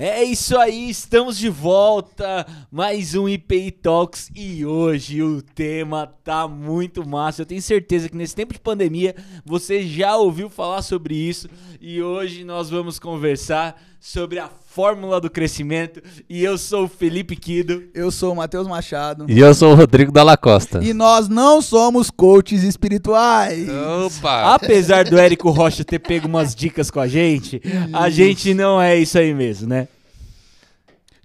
[0.00, 2.46] É isso aí, estamos de volta.
[2.70, 7.42] Mais um IPI Talks e hoje o tema tá muito massa.
[7.42, 11.48] Eu tenho certeza que nesse tempo de pandemia você já ouviu falar sobre isso
[11.80, 16.02] e hoje nós vamos conversar sobre a fórmula do crescimento.
[16.28, 17.84] E eu sou o Felipe Quido.
[17.92, 19.26] Eu sou o Matheus Machado.
[19.28, 20.82] E eu sou o Rodrigo Dalla Costa.
[20.82, 23.68] E nós não somos coaches espirituais.
[24.04, 24.54] Opa!
[24.54, 27.60] Apesar do Érico Rocha ter pego umas dicas com a gente,
[27.92, 29.88] a gente não é isso aí mesmo, né?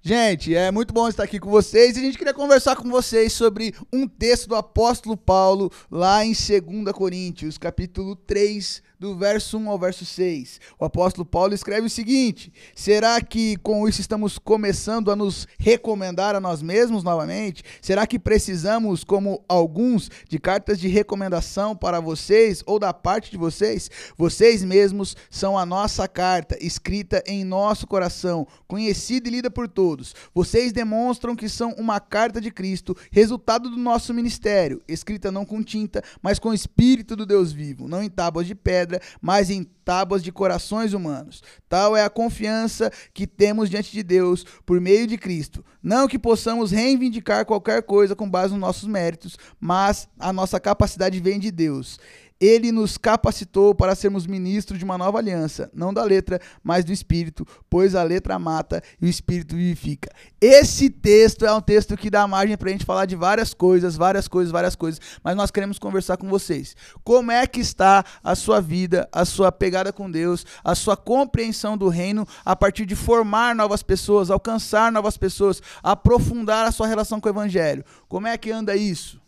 [0.06, 3.32] Gente, é muito bom estar aqui com vocês e a gente queria conversar com vocês
[3.32, 9.68] sobre um texto do apóstolo Paulo lá em 2 Coríntios, capítulo 3, do verso 1
[9.68, 10.60] ao verso 6.
[10.78, 16.34] O apóstolo Paulo escreve o seguinte: Será que com isso estamos começando a nos recomendar
[16.34, 17.62] a nós mesmos novamente?
[17.80, 23.36] Será que precisamos, como alguns, de cartas de recomendação para vocês ou da parte de
[23.36, 23.90] vocês?
[24.16, 30.14] Vocês mesmos são a nossa carta, escrita em nosso coração, conhecida e lida por todos.
[30.34, 35.62] Vocês demonstram que são uma carta de Cristo, resultado do nosso ministério, escrita não com
[35.62, 39.50] tinta, mas com o Espírito do Deus vivo, não em tábuas de pedra pedra, mas
[39.50, 41.42] em tábuas de corações humanos.
[41.68, 45.64] Tal é a confiança que temos diante de Deus por meio de Cristo.
[45.82, 51.20] Não que possamos reivindicar qualquer coisa com base nos nossos méritos, mas a nossa capacidade
[51.20, 51.98] vem de Deus.
[52.40, 56.92] Ele nos capacitou para sermos ministros de uma nova aliança, não da letra, mas do
[56.92, 60.10] espírito, pois a letra mata e o espírito vivifica.
[60.40, 63.96] Esse texto é um texto que dá margem para a gente falar de várias coisas,
[63.96, 66.74] várias coisas, várias coisas, mas nós queremos conversar com vocês.
[67.04, 71.78] Como é que está a sua vida, a sua pegada com Deus, a sua compreensão
[71.78, 77.20] do reino a partir de formar novas pessoas, alcançar novas pessoas, aprofundar a sua relação
[77.20, 77.84] com o evangelho?
[78.08, 79.23] Como é que anda isso?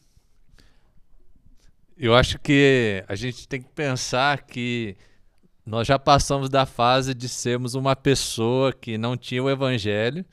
[1.98, 4.96] Eu acho que a gente tem que pensar que
[5.64, 10.24] nós já passamos da fase de sermos uma pessoa que não tinha o evangelho.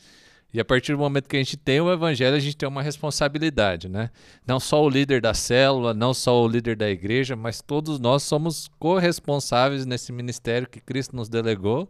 [0.53, 2.83] E a partir do momento que a gente tem o evangelho, a gente tem uma
[2.83, 4.11] responsabilidade, né?
[4.45, 8.23] Não só o líder da célula, não só o líder da igreja, mas todos nós
[8.23, 11.89] somos corresponsáveis nesse ministério que Cristo nos delegou.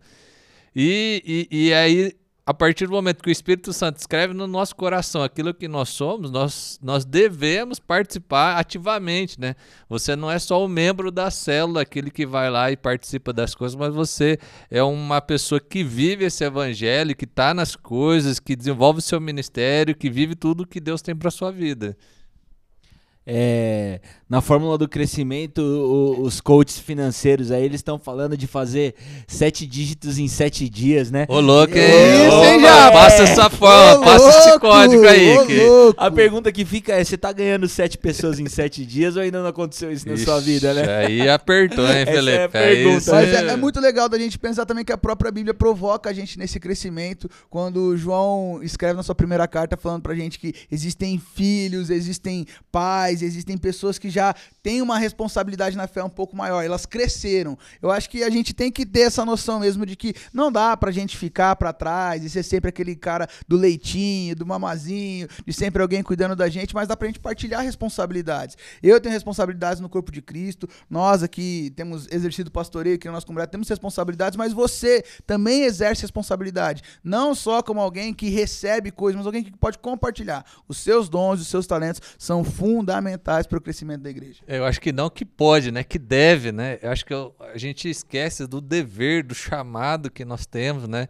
[0.75, 2.15] E, e, e aí
[2.45, 5.87] a partir do momento que o Espírito Santo escreve no nosso coração aquilo que nós
[5.89, 9.55] somos, nós, nós devemos participar ativamente, né?
[9.87, 13.55] Você não é só um membro da célula, aquele que vai lá e participa das
[13.55, 14.37] coisas, mas você
[14.69, 19.21] é uma pessoa que vive esse evangelho, que está nas coisas, que desenvolve o seu
[19.21, 21.95] ministério, que vive tudo que Deus tem para sua vida.
[23.25, 24.01] É,
[24.33, 28.95] na fórmula do crescimento, o, os coaches financeiros aí, eles estão falando de fazer
[29.27, 31.25] sete dígitos em sete dias, né?
[31.29, 32.27] Ô, louco, hein?
[32.27, 32.91] Isso, hein, já?
[32.91, 35.45] Passa essa fórmula, ô, passa louco, esse código aí.
[35.45, 35.61] Que...
[35.97, 39.39] A pergunta que fica é, você tá ganhando sete pessoas em sete dias ou ainda
[39.39, 40.97] não aconteceu isso na Ixi, sua vida, né?
[40.97, 42.31] Aí apertou, hein, Felipe?
[42.31, 45.31] É, pergunta, é Mas é, é, muito legal da gente pensar também que a própria
[45.31, 50.15] Bíblia provoca a gente nesse crescimento, quando João escreve na sua primeira carta falando pra
[50.15, 56.03] gente que existem filhos, existem pais, existem pessoas que já têm uma responsabilidade na fé
[56.03, 57.57] um pouco maior, elas cresceram.
[57.81, 60.75] Eu acho que a gente tem que ter essa noção mesmo de que não dá
[60.75, 65.53] pra gente ficar para trás e ser sempre aquele cara do leitinho, do mamazinho, de
[65.53, 68.57] sempre alguém cuidando da gente, mas dá pra gente partilhar responsabilidades.
[68.81, 73.25] Eu tenho responsabilidades no corpo de Cristo, nós aqui temos exercido pastoreio aqui na nossa
[73.25, 79.17] comunidade, temos responsabilidades, mas você também exerce responsabilidade, não só como alguém que recebe coisas,
[79.17, 80.45] mas alguém que pode compartilhar.
[80.67, 83.02] Os seus dons, os seus talentos são fundamentais
[83.47, 84.41] para o crescimento da igreja.
[84.47, 85.83] Eu acho que não que pode, né?
[85.83, 86.79] Que deve, né?
[86.81, 91.07] Eu acho que eu, a gente esquece do dever, do chamado que nós temos, né?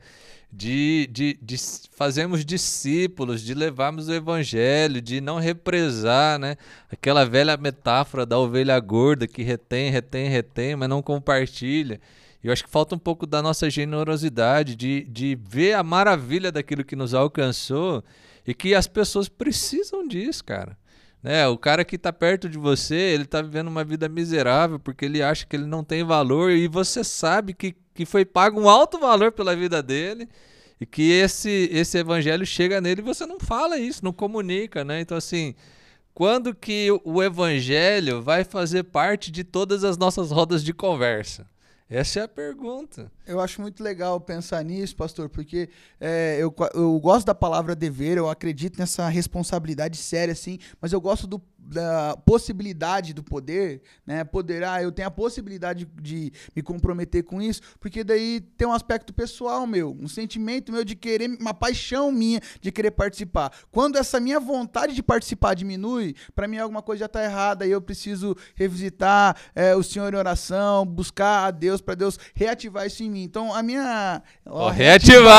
[0.52, 1.58] De, de, de
[1.92, 6.58] fazermos discípulos, de levarmos o evangelho, de não represar, né?
[6.92, 12.00] Aquela velha metáfora da ovelha gorda que retém, retém, retém, mas não compartilha.
[12.44, 16.84] Eu acho que falta um pouco da nossa generosidade, de, de ver a maravilha daquilo
[16.84, 18.04] que nos alcançou
[18.46, 20.78] e que as pessoas precisam disso, cara.
[21.24, 21.48] Né?
[21.48, 25.24] O cara que está perto de você, ele está vivendo uma vida miserável porque ele
[25.24, 29.00] acha que ele não tem valor e você sabe que, que foi pago um alto
[29.00, 30.28] valor pela vida dele
[30.82, 35.00] e que esse, esse evangelho chega nele e você não fala isso, não comunica, né?
[35.00, 35.56] Então, assim,
[36.14, 41.48] quando que o evangelho vai fazer parte de todas as nossas rodas de conversa?
[41.94, 43.12] Essa é a pergunta.
[43.24, 45.70] Eu acho muito legal pensar nisso, pastor, porque
[46.02, 51.00] é, eu, eu gosto da palavra dever, eu acredito nessa responsabilidade séria, assim, mas eu
[51.00, 54.24] gosto do da possibilidade do poder, né?
[54.24, 58.74] Poder, ah, eu tenho a possibilidade de me comprometer com isso, porque daí tem um
[58.74, 63.52] aspecto pessoal meu, um sentimento meu de querer, uma paixão minha de querer participar.
[63.72, 67.72] Quando essa minha vontade de participar diminui, para mim alguma coisa já está errada e
[67.72, 73.04] eu preciso revisitar é, o Senhor em oração, buscar a Deus para Deus reativar isso
[73.04, 73.24] em mim.
[73.24, 74.22] Então, a minha.
[74.46, 75.34] Ó, reativar!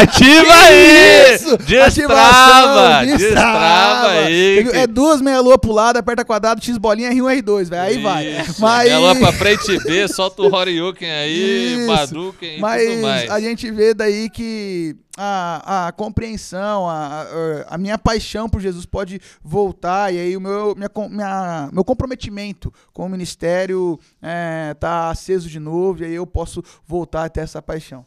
[0.00, 1.34] Ativa aí!
[1.34, 1.56] Isso!
[1.58, 3.06] Destrava!
[3.06, 4.57] Destrava aí!
[4.60, 7.82] É duas meia-lua pro lado, aperta quadrado, X bolinha, R1, R2, velho.
[7.82, 8.40] Aí vai.
[8.42, 11.86] Isso, Mas, Ela pra frente B, solta o Horyuken aí, Isso.
[11.86, 13.30] Badouken e mas tudo mais.
[13.30, 18.86] a gente vê daí que a, a compreensão, a, a, a minha paixão por Jesus
[18.86, 25.10] pode voltar, e aí o meu, minha, minha- meu comprometimento com o ministério é, tá
[25.10, 28.06] aceso de novo, e aí eu posso voltar a ter essa paixão.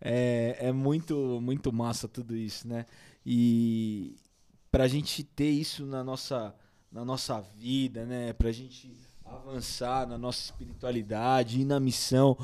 [0.00, 2.86] É, é muito, muito massa tudo isso, né?
[3.24, 4.14] E
[4.72, 6.54] pra gente ter isso na nossa,
[6.90, 8.32] na nossa vida, né?
[8.32, 8.90] Pra gente
[9.22, 12.36] avançar na nossa espiritualidade e na missão,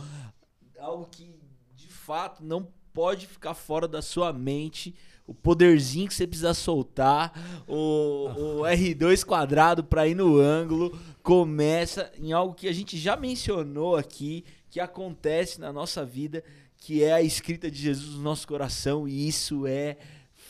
[0.78, 1.34] algo que
[1.74, 4.94] de fato não pode ficar fora da sua mente.
[5.26, 7.32] O poderzinho que você precisa soltar,
[7.66, 13.16] o, o R2 quadrado pra ir no ângulo, começa em algo que a gente já
[13.16, 16.42] mencionou aqui, que acontece na nossa vida,
[16.76, 19.96] que é a escrita de Jesus no nosso coração, e isso é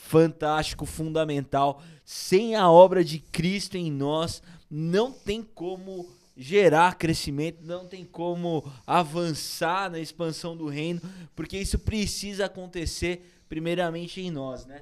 [0.09, 1.83] fantástico, fundamental.
[2.03, 8.63] Sem a obra de Cristo em nós, não tem como gerar crescimento, não tem como
[8.87, 10.99] avançar na expansão do reino,
[11.35, 14.81] porque isso precisa acontecer primeiramente em nós, né?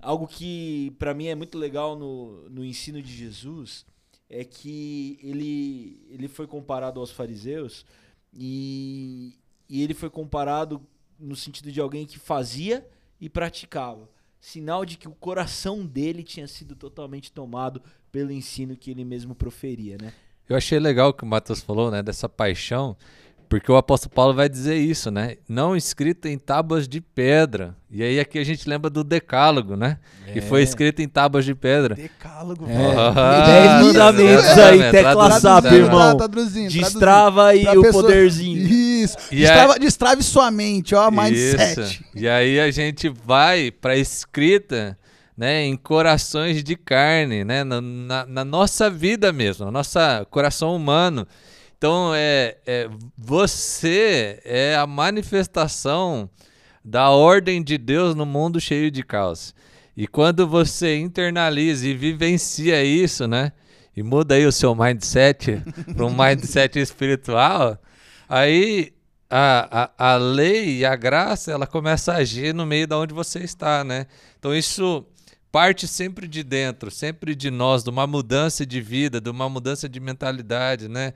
[0.00, 3.86] Algo que para mim é muito legal no, no ensino de Jesus
[4.28, 7.86] é que ele, ele foi comparado aos fariseus
[8.32, 9.38] e,
[9.68, 10.82] e ele foi comparado
[11.16, 12.84] no sentido de alguém que fazia
[13.20, 14.08] e praticava.
[14.46, 17.80] Sinal de que o coração dele tinha sido totalmente tomado
[18.12, 20.12] pelo ensino que ele mesmo proferia, né?
[20.46, 22.94] Eu achei legal o que o Matheus falou, né, dessa paixão,
[23.48, 25.36] porque o apóstolo Paulo vai dizer isso, né?
[25.48, 27.74] Não escrito em tábuas de pedra.
[27.90, 29.98] E aí aqui a gente lembra do decálogo, né?
[30.32, 30.64] Que foi É.
[30.64, 31.94] escrito em tábuas de pedra.
[31.94, 32.74] Decálogo, É.
[32.76, 33.00] velho.
[33.00, 35.84] Ah, Dez mandamentos aí, Traduzindo, tecla traduzindo, SAP, traduzindo.
[35.86, 36.16] irmão.
[36.18, 38.66] Traduzindo, Destrava aí o pessoa- poderzinho.
[39.04, 39.16] Isso.
[39.30, 41.80] E Destrava, destrave sua mente, ó, mindset.
[41.80, 42.04] Isso.
[42.14, 44.98] E aí a gente vai para escrita,
[45.36, 49.98] né, em corações de carne, né, na, na- na nossa vida mesmo, no nosso
[50.30, 51.26] coração humano.
[51.76, 56.30] Então é, é você é a manifestação
[56.84, 59.54] da ordem de Deus no mundo cheio de caos.
[59.96, 63.52] E quando você internaliza e vivencia isso, né?
[63.96, 65.62] E muda aí o seu mindset
[65.94, 67.78] para um mindset espiritual,
[68.28, 68.92] aí
[69.36, 73.12] a, a, a lei e a graça ela começa a agir no meio da onde
[73.12, 74.06] você está, né?
[74.38, 75.04] Então isso
[75.50, 79.88] parte sempre de dentro, sempre de nós, de uma mudança de vida, de uma mudança
[79.88, 81.14] de mentalidade, né?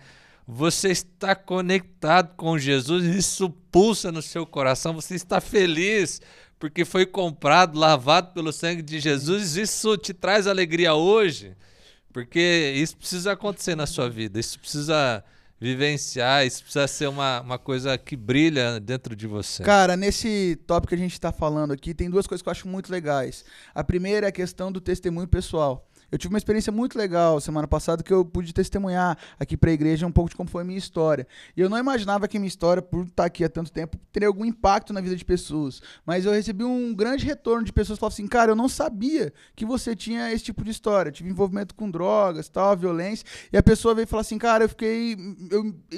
[0.49, 6.21] Você está conectado com Jesus, isso pulsa no seu coração, você está feliz
[6.59, 11.57] porque foi comprado, lavado pelo sangue de Jesus, isso te traz alegria hoje,
[12.13, 15.23] porque isso precisa acontecer na sua vida, isso precisa
[15.61, 19.63] vivenciar, isso precisa ser uma, uma coisa que brilha dentro de você.
[19.63, 22.69] Cara, nesse tópico que a gente tá falando aqui, tem duas coisas que eu acho
[22.69, 23.45] muito legais.
[23.75, 25.88] A primeira é a questão do testemunho pessoal.
[26.11, 30.07] Eu tive uma experiência muito legal semana passada que eu pude testemunhar aqui pra igreja
[30.07, 31.27] um pouco de como foi a minha história.
[31.57, 34.29] E eu não imaginava que a minha história, por estar aqui há tanto tempo, teria
[34.29, 35.83] algum impacto na vida de pessoas.
[36.07, 39.33] Mas eu recebi um grande retorno de pessoas que falavam assim: cara, eu não sabia
[39.55, 41.11] que você tinha esse tipo de história.
[41.11, 43.27] Eu tive envolvimento com drogas, tal, violência.
[43.53, 45.17] E a pessoa veio falar assim: cara, eu fiquei.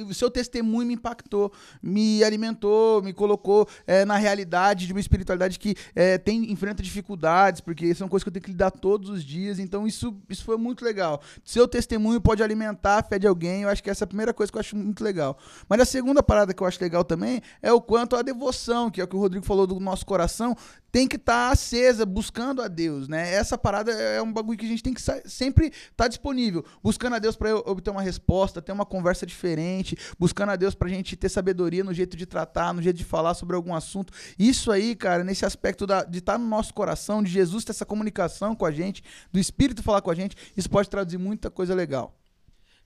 [0.08, 1.52] o seu testemunho me impactou,
[1.82, 7.60] me alimentou, me colocou eh, na realidade de uma espiritualidade que eh, tem, enfrenta dificuldades,
[7.60, 9.58] porque são coisas que eu tenho que lidar todos os dias.
[9.58, 11.20] Então isso, isso foi muito legal.
[11.44, 13.62] Seu testemunho pode alimentar a fé de alguém.
[13.62, 15.36] Eu acho que essa é a primeira coisa que eu acho muito legal.
[15.68, 19.00] Mas a segunda parada que eu acho legal também é o quanto a devoção, que
[19.00, 20.56] é o que o Rodrigo falou do nosso coração,
[20.92, 23.32] tem que estar acesa, buscando a Deus, né?
[23.32, 27.18] Essa parada é um bagulho que a gente tem que sempre estar disponível, buscando a
[27.20, 31.28] Deus para obter uma resposta, ter uma conversa diferente, buscando a Deus pra gente ter
[31.28, 34.12] sabedoria no jeito de tratar, no jeito de falar sobre algum assunto.
[34.36, 37.86] Isso aí, cara, nesse aspecto da- de estar no nosso coração, de Jesus ter essa
[37.86, 39.02] comunicação com a gente,
[39.32, 42.16] do Espírito falar com a gente, isso pode traduzir muita coisa legal.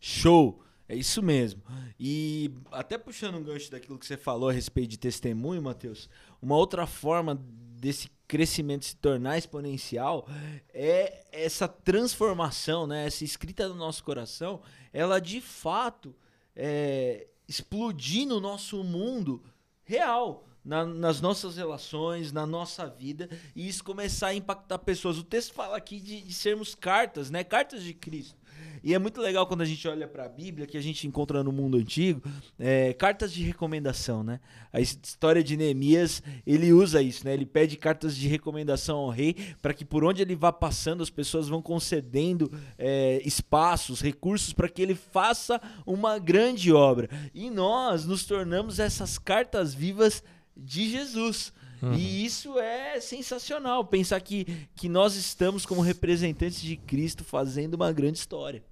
[0.01, 0.61] Show!
[0.87, 1.63] É isso mesmo.
[1.99, 6.11] E até puxando um gancho daquilo que você falou a respeito de testemunho, Matheus,
[6.43, 7.41] uma outra forma
[7.81, 10.29] desse crescimento se tornar exponencial
[10.73, 13.07] é essa transformação, né?
[13.07, 14.61] Essa escrita no nosso coração,
[14.93, 16.15] ela de fato
[16.55, 19.43] é, explodir no nosso mundo
[19.85, 20.47] real.
[20.65, 25.19] Na- nas nossas relações, na nossa vida, e isso começar a impactar pessoas.
[25.19, 27.45] O texto fala aqui de, de sermos cartas, né?
[27.45, 28.43] Cartas de Cristo.
[28.83, 31.43] E é muito legal quando a gente olha para a Bíblia, que a gente encontra
[31.43, 32.23] no mundo antigo,
[32.59, 34.41] é, cartas de recomendação, né?
[34.71, 37.33] A história de Neemias, ele usa isso, né?
[37.33, 41.09] Ele pede cartas de recomendação ao rei para que por onde ele vá passando, as
[41.09, 47.09] pessoas vão concedendo é, espaços, recursos para que ele faça uma grande obra.
[47.33, 50.23] E nós nos tornamos essas cartas vivas
[50.57, 51.53] de Jesus.
[51.83, 51.93] Uhum.
[51.95, 57.93] E isso é sensacional, pensar que, que nós estamos como representantes de Cristo fazendo uma
[57.93, 58.63] grande história.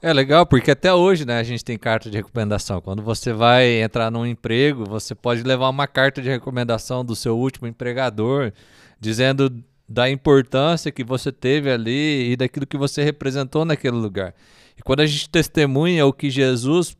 [0.00, 2.80] É legal, porque até hoje né, a gente tem carta de recomendação.
[2.80, 7.38] Quando você vai entrar num emprego, você pode levar uma carta de recomendação do seu
[7.38, 8.52] último empregador,
[8.98, 14.34] dizendo da importância que você teve ali e daquilo que você representou naquele lugar.
[14.76, 16.96] E quando a gente testemunha o que Jesus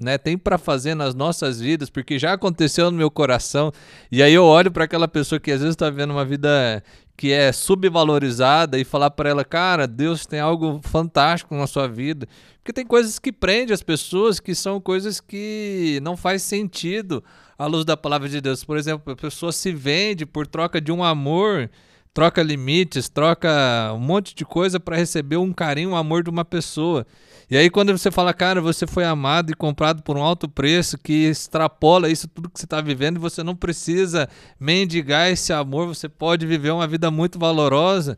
[0.00, 3.70] né, tem para fazer nas nossas vidas, porque já aconteceu no meu coração.
[4.10, 6.82] E aí eu olho para aquela pessoa que às vezes está vivendo uma vida
[7.16, 12.26] que é subvalorizada e falar para ela, cara, Deus tem algo fantástico na sua vida.
[12.56, 17.22] Porque tem coisas que prendem as pessoas, que são coisas que não faz sentido
[17.58, 18.64] à luz da palavra de Deus.
[18.64, 21.70] Por exemplo, a pessoa se vende por troca de um amor,
[22.12, 23.48] troca limites, troca
[23.94, 27.06] um monte de coisa para receber um carinho, um amor de uma pessoa.
[27.50, 30.96] E aí, quando você fala, cara, você foi amado e comprado por um alto preço
[30.96, 35.86] que extrapola isso tudo que você está vivendo e você não precisa mendigar esse amor,
[35.86, 38.16] você pode viver uma vida muito valorosa.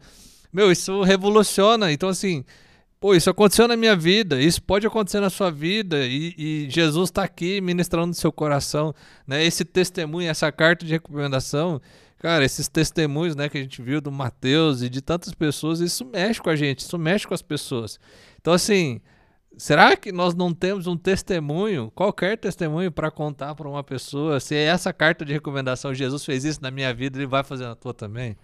[0.53, 1.91] Meu, isso revoluciona.
[1.91, 2.45] Então, assim,
[3.01, 7.09] pô, isso aconteceu na minha vida, isso pode acontecer na sua vida e, e Jesus
[7.09, 8.95] está aqui ministrando no seu coração,
[9.27, 9.43] né?
[9.43, 11.81] Esse testemunho, essa carta de recomendação,
[12.23, 16.05] cara, esses testemunhos, né, que a gente viu do Mateus e de tantas pessoas, isso
[16.05, 17.99] mexe com a gente, isso mexe com as pessoas.
[18.41, 19.01] Então, assim,
[19.59, 24.41] Será que nós não temos um testemunho, qualquer testemunho, para contar para uma pessoa?
[24.41, 27.75] Se essa carta de recomendação, Jesus fez isso na minha vida, ele vai fazer na
[27.75, 28.35] tua também?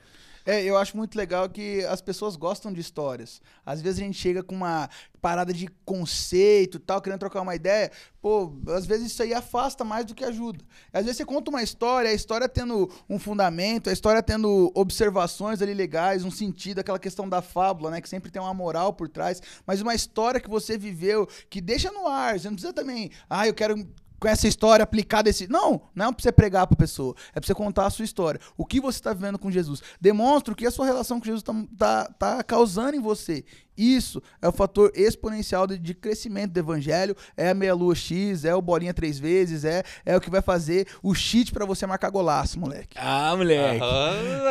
[0.48, 3.42] É, eu acho muito legal que as pessoas gostam de histórias.
[3.66, 4.88] Às vezes a gente chega com uma
[5.20, 7.92] parada de conceito tal, querendo trocar uma ideia.
[8.18, 10.64] Pô, às vezes isso aí afasta mais do que ajuda.
[10.90, 15.60] Às vezes você conta uma história, a história tendo um fundamento, a história tendo observações
[15.60, 18.00] ali legais, um sentido, aquela questão da fábula, né?
[18.00, 19.42] Que sempre tem uma moral por trás.
[19.66, 22.40] Mas uma história que você viveu, que deixa no ar.
[22.40, 23.86] Você não precisa também, ah, eu quero
[24.18, 25.48] com essa história aplicada esse.
[25.48, 28.40] Não, não é para você pregar para pessoa, é para você contar a sua história.
[28.56, 29.82] O que você está vivendo com Jesus.
[30.00, 33.44] Demonstra o que a sua relação com Jesus está tá, tá causando em você.
[33.78, 37.16] Isso é o fator exponencial de, de crescimento do evangelho.
[37.36, 40.88] É a meia-lua X, é o bolinha três vezes, é, é o que vai fazer
[41.00, 42.96] o cheat para você marcar golaço, moleque.
[42.98, 43.78] Ah, moleque.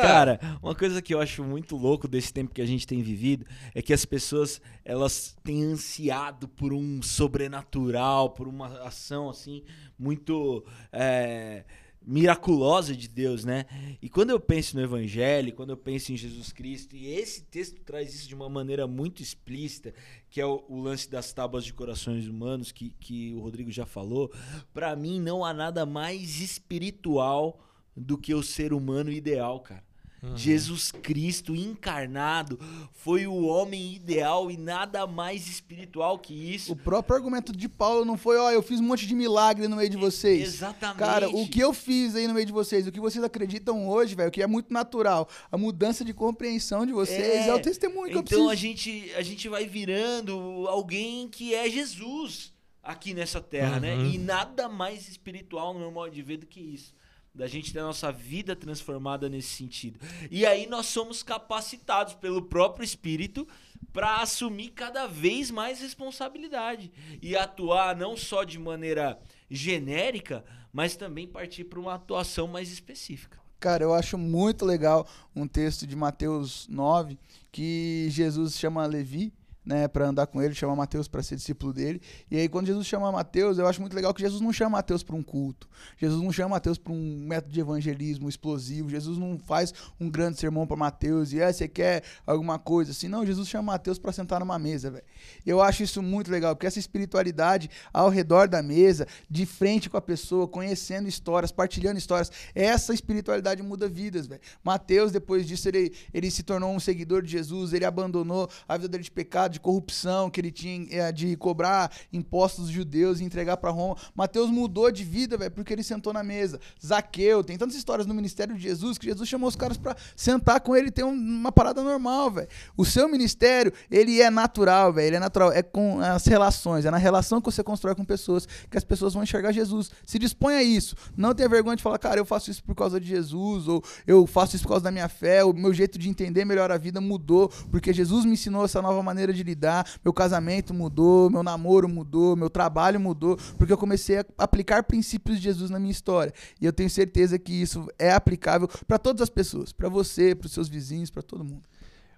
[0.01, 3.45] Cara, uma coisa que eu acho muito louco desse tempo que a gente tem vivido
[3.75, 9.63] é que as pessoas elas têm ansiado por um sobrenatural, por uma ação assim
[9.99, 10.63] muito.
[10.91, 11.65] É
[12.07, 13.65] miraculosa de Deus, né?
[14.01, 17.81] E quando eu penso no Evangelho, quando eu penso em Jesus Cristo, e esse texto
[17.81, 19.93] traz isso de uma maneira muito explícita,
[20.29, 23.85] que é o, o lance das tábuas de corações humanos, que, que o Rodrigo já
[23.85, 24.31] falou,
[24.73, 27.59] para mim não há nada mais espiritual
[27.95, 29.86] do que o ser humano ideal, cara.
[30.21, 30.35] Uhum.
[30.35, 32.59] Jesus Cristo encarnado
[32.91, 36.73] foi o homem ideal e nada mais espiritual que isso.
[36.73, 39.75] O próprio argumento de Paulo não foi, ó, eu fiz um monte de milagre no
[39.75, 40.55] meio de vocês.
[40.55, 40.97] Exatamente.
[40.97, 44.15] Cara, o que eu fiz aí no meio de vocês, o que vocês acreditam hoje,
[44.15, 48.11] velho, que é muito natural, a mudança de compreensão de vocês é, é o testemunho
[48.11, 48.41] que então eu preciso.
[48.41, 53.95] Então a gente, a gente vai virando alguém que é Jesus aqui nessa terra, né?
[53.95, 54.03] uhum.
[54.03, 54.09] né?
[54.15, 56.97] E nada mais espiritual no meu modo de ver do que isso
[57.37, 59.99] da gente ter a nossa vida transformada nesse sentido.
[60.31, 63.47] E aí nós somos capacitados pelo próprio Espírito
[63.93, 66.91] para assumir cada vez mais responsabilidade
[67.21, 73.37] e atuar não só de maneira genérica, mas também partir para uma atuação mais específica.
[73.59, 77.17] Cara, eu acho muito legal um texto de Mateus 9
[77.51, 79.31] que Jesus chama Levi
[79.67, 82.01] né, para andar com ele, chama Mateus para ser discípulo dele.
[82.31, 85.03] E aí, quando Jesus chama Mateus, eu acho muito legal que Jesus não chama Mateus
[85.03, 85.67] para um culto.
[85.97, 88.89] Jesus não chama Mateus para um método de evangelismo explosivo.
[88.89, 93.09] Jesus não faz um grande sermão para Mateus e é, você quer alguma coisa assim.
[93.09, 95.03] Não, Jesus chama Mateus para sentar numa mesa, velho.
[95.45, 99.97] Eu acho isso muito legal, porque essa espiritualidade ao redor da mesa, de frente com
[99.97, 104.41] a pessoa, conhecendo histórias, partilhando histórias, essa espiritualidade muda vidas, velho.
[104.63, 108.87] Mateus, depois disso, ele, ele se tornou um seguidor de Jesus, ele abandonou a vida
[108.87, 113.57] dele de pecado, de corrupção que ele tinha é, de cobrar impostos judeus e entregar
[113.57, 113.97] para Roma.
[114.15, 116.59] Mateus mudou de vida, velho, porque ele sentou na mesa.
[116.83, 120.61] Zaqueu, tem tantas histórias no ministério de Jesus que Jesus chamou os caras para sentar
[120.61, 122.47] com ele e ter um, uma parada normal, velho.
[122.77, 126.91] O seu ministério, ele é natural, velho, ele é natural, é com as relações, é
[126.91, 129.89] na relação que você constrói com pessoas que as pessoas vão enxergar Jesus.
[130.05, 130.95] Se dispõe a isso.
[131.15, 134.25] Não tenha vergonha de falar, cara, eu faço isso por causa de Jesus, ou eu
[134.27, 137.01] faço isso por causa da minha fé, o meu jeito de entender melhor a vida
[137.01, 141.89] mudou, porque Jesus me ensinou essa nova maneira de lidar, meu casamento mudou, meu namoro
[141.89, 146.33] mudou, meu trabalho mudou, porque eu comecei a aplicar princípios de Jesus na minha história.
[146.61, 150.45] E eu tenho certeza que isso é aplicável para todas as pessoas, para você, para
[150.45, 151.63] os seus vizinhos, para todo mundo.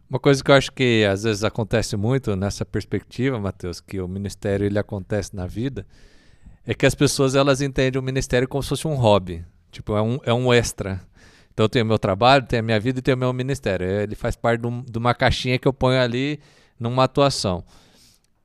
[0.09, 4.07] Uma coisa que eu acho que às vezes acontece muito nessa perspectiva, Mateus, que o
[4.07, 5.85] ministério ele acontece na vida,
[6.65, 10.01] é que as pessoas elas entendem o ministério como se fosse um hobby, tipo é
[10.01, 10.99] um, é um extra.
[11.53, 13.85] Então eu tenho meu trabalho, tenho a minha vida e tenho o meu ministério.
[13.85, 16.39] Ele faz parte de, um, de uma caixinha que eu ponho ali
[16.79, 17.63] numa atuação.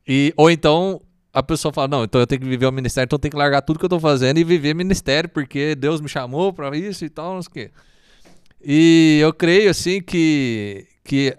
[0.07, 1.01] E ou então
[1.33, 3.39] a pessoa fala: "Não, então eu tenho que viver o ministério, então eu tenho que
[3.39, 7.05] largar tudo que eu estou fazendo e viver ministério, porque Deus me chamou para isso
[7.05, 7.71] e tal, não sei o quê".
[8.63, 11.37] E eu creio assim que que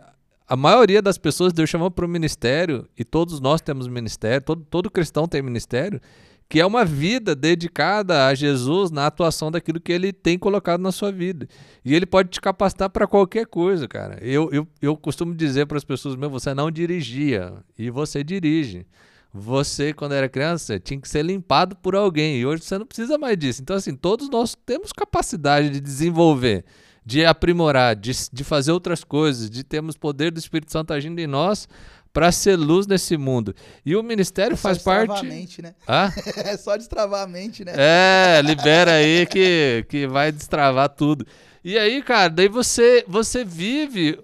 [0.47, 4.63] a maioria das pessoas Deus chamou para o ministério, e todos nós temos ministério, todo,
[4.69, 5.99] todo cristão tem ministério,
[6.47, 10.91] que é uma vida dedicada a Jesus na atuação daquilo que ele tem colocado na
[10.91, 11.47] sua vida.
[11.83, 14.19] E ele pode te capacitar para qualquer coisa, cara.
[14.21, 18.85] Eu, eu, eu costumo dizer para as pessoas, meu, você não dirigia, e você dirige.
[19.33, 23.17] Você, quando era criança, tinha que ser limpado por alguém, e hoje você não precisa
[23.17, 23.61] mais disso.
[23.61, 26.63] Então, assim, todos nós temos capacidade de desenvolver
[27.05, 31.27] de aprimorar, de, de fazer outras coisas, de termos poder do Espírito Santo agindo em
[31.27, 31.67] nós
[32.15, 33.53] para ser luz nesse mundo.
[33.85, 35.25] E o ministério É só faz destravar parte.
[35.25, 35.75] a mente, né?
[35.87, 36.09] Hã?
[36.49, 37.73] É só destravar a mente, né?
[37.75, 41.27] É, libera aí que, que vai destravar tudo.
[41.61, 44.17] E aí, cara, daí você, você vive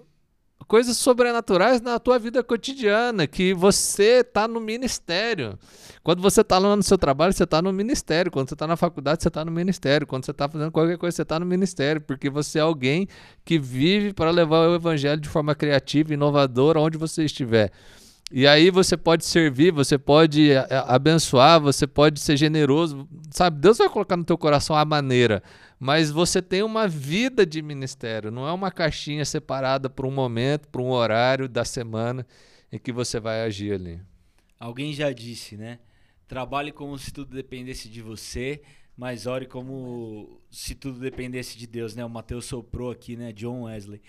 [0.72, 5.58] coisas sobrenaturais na tua vida cotidiana, que você tá no ministério.
[6.02, 8.32] Quando você tá lá no seu trabalho, você tá no ministério.
[8.32, 10.06] Quando você tá na faculdade, você tá no ministério.
[10.06, 13.06] Quando você tá fazendo qualquer coisa, você tá no ministério, porque você é alguém
[13.44, 17.70] que vive para levar o evangelho de forma criativa, inovadora, onde você estiver.
[18.32, 23.60] E aí você pode servir, você pode a- a- abençoar, você pode ser generoso, sabe?
[23.60, 25.42] Deus vai colocar no teu coração a maneira,
[25.78, 30.66] mas você tem uma vida de ministério, não é uma caixinha separada por um momento,
[30.68, 32.26] por um horário da semana
[32.72, 34.00] em que você vai agir ali.
[34.58, 35.78] Alguém já disse, né?
[36.26, 38.62] Trabalhe como se tudo dependesse de você,
[38.96, 42.02] mas ore como se tudo dependesse de Deus, né?
[42.04, 43.32] O Mateus soprou aqui, né?
[43.32, 44.00] John Wesley.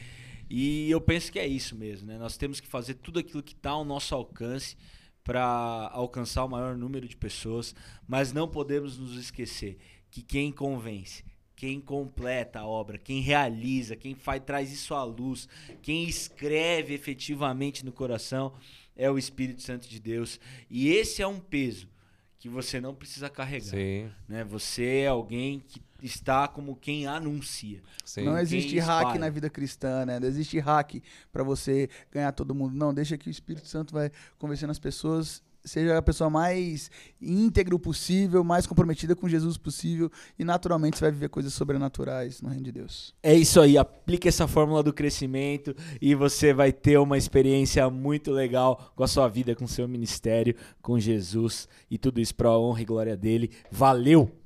[0.50, 2.18] E eu penso que é isso mesmo, né?
[2.18, 4.76] Nós temos que fazer tudo aquilo que está ao nosso alcance
[5.24, 7.74] para alcançar o maior número de pessoas,
[8.08, 9.78] mas não podemos nos esquecer
[10.12, 11.24] que quem convence,
[11.56, 15.48] quem completa a obra, quem realiza, quem faz, traz isso à luz,
[15.82, 18.54] quem escreve efetivamente no coração
[18.96, 20.40] é o Espírito Santo de Deus.
[20.70, 21.88] E esse é um peso
[22.38, 23.72] que você não precisa carregar.
[23.72, 24.44] Sim, Né?
[24.44, 27.82] Você é alguém que está como quem anuncia.
[28.04, 28.24] sim.
[28.24, 29.20] Não existe Quem hack espalha.
[29.20, 30.20] na vida cristã, né?
[30.20, 30.96] Não existe hack
[31.32, 32.76] pra você ganhar todo mundo.
[32.76, 35.42] Não, deixa que o Espírito Santo vai convencendo as pessoas.
[35.66, 40.12] Seja a pessoa mais íntegro possível, mais comprometida com Jesus possível.
[40.38, 43.16] E naturalmente você vai viver coisas sobrenaturais no reino de Deus.
[43.24, 48.30] É isso aí, aplique essa fórmula do crescimento e você vai ter uma experiência muito
[48.30, 52.50] legal com a sua vida, com o seu ministério, com Jesus e tudo isso para
[52.50, 53.50] a honra e glória dele.
[53.72, 54.43] Valeu!